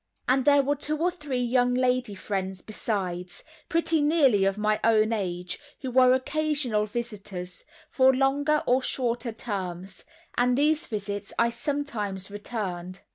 And 0.27 0.45
there 0.45 0.63
were 0.63 0.75
two 0.75 0.97
or 0.97 1.11
three 1.11 1.43
young 1.43 1.75
lady 1.75 2.15
friends 2.15 2.63
besides, 2.63 3.43
pretty 3.69 4.01
nearly 4.01 4.45
of 4.45 4.57
my 4.57 4.79
own 4.83 5.13
age, 5.13 5.59
who 5.81 5.91
were 5.91 6.15
occasional 6.15 6.87
visitors, 6.87 7.63
for 7.87 8.11
longer 8.11 8.63
or 8.65 8.81
shorter 8.81 9.31
terms; 9.31 10.03
and 10.35 10.57
these 10.57 10.87
visits 10.87 11.33
I 11.37 11.51
sometimes 11.51 12.31
returned. 12.31 13.01